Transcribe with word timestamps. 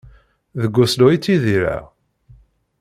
Deg 0.61 0.75
Oslo 0.83 1.05
i 1.11 1.17
ttidireɣ. 1.19 1.83